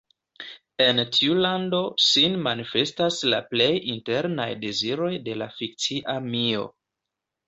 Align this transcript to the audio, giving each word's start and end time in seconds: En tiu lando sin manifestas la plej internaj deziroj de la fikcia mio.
En 0.83 0.99
tiu 1.15 1.33
lando 1.45 1.81
sin 2.05 2.37
manifestas 2.47 3.19
la 3.33 3.41
plej 3.51 3.67
internaj 3.97 4.47
deziroj 4.63 5.11
de 5.29 5.37
la 5.43 5.49
fikcia 5.59 6.17
mio. 6.31 6.65